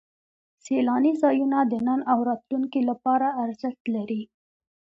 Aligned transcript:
سیلاني 0.63 1.13
ځایونه 1.21 1.57
د 1.71 1.73
نن 1.87 1.99
او 2.11 2.19
راتلونکي 2.29 2.81
لپاره 2.89 3.27
ارزښت 3.43 3.81
لري. 3.95 4.23